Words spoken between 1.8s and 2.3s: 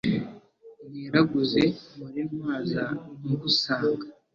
mpore